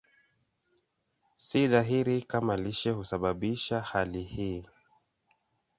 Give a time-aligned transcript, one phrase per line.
[1.45, 4.65] Si dhahiri kama lishe husababisha hali hii.